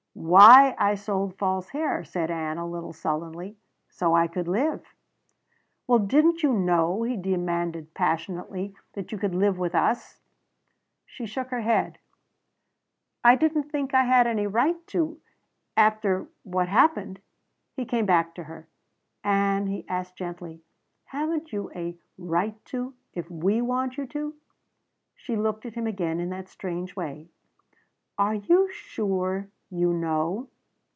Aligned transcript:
"Why 0.13 0.75
I 0.77 0.95
sold 0.95 1.37
false 1.37 1.69
hair," 1.69 2.03
said 2.03 2.29
Ann, 2.29 2.57
a 2.57 2.65
little 2.67 2.93
sullenly, 2.93 3.57
"so 3.89 4.13
I 4.13 4.27
could 4.27 4.47
live." 4.47 4.93
"Well, 5.87 5.99
didn't 5.99 6.43
you 6.43 6.53
know," 6.53 7.03
he 7.03 7.17
demanded 7.17 7.93
passionately, 7.93 8.75
"that 8.93 9.11
you 9.11 9.17
could 9.17 9.33
live 9.33 9.57
with 9.57 9.73
us?" 9.73 10.19
She 11.05 11.25
shook 11.25 11.49
her 11.49 11.61
head. 11.61 11.97
"I 13.23 13.35
didn't 13.35 13.71
think 13.71 13.93
I 13.93 14.03
had 14.03 14.27
any 14.27 14.45
right 14.47 14.85
to 14.87 15.19
after 15.75 16.27
what 16.43 16.67
happened." 16.67 17.21
He 17.73 17.83
came 17.85 18.05
back 18.05 18.35
to 18.35 18.43
her. 18.43 18.67
"Ann," 19.23 19.67
he 19.67 19.87
asked 19.87 20.17
gently, 20.17 20.61
"haven't 21.05 21.51
you 21.51 21.71
a 21.73 21.97
'right 22.17 22.63
to' 22.65 22.93
if 23.13 23.31
we 23.31 23.61
want 23.61 23.97
you 23.97 24.05
to?" 24.07 24.35
She 25.15 25.35
looked 25.35 25.65
at 25.65 25.73
him 25.75 25.87
again 25.87 26.19
in 26.19 26.29
that 26.29 26.47
strange 26.49 26.95
way. 26.95 27.29
"Are 28.19 28.35
you 28.35 28.69
sure 28.71 29.49
you 29.73 29.93
know?" 29.93 30.49